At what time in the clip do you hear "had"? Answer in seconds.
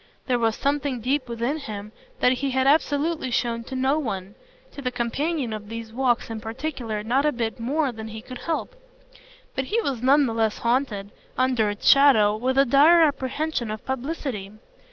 2.49-2.65